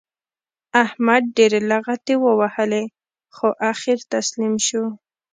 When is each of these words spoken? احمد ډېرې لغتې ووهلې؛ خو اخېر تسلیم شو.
احمد 0.83 1.23
ډېرې 1.37 1.59
لغتې 1.71 2.15
ووهلې؛ 2.19 2.83
خو 3.35 3.47
اخېر 3.71 3.99
تسلیم 4.13 4.53
شو. 4.67 4.83